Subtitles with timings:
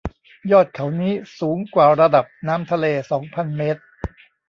[0.51, 3.81] ยอดเขานี้สูงกว่าระดับน้ำทะเลสองพันเมตร